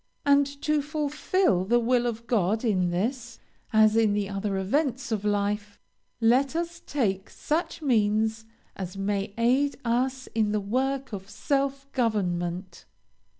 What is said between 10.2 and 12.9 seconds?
in the work of self government.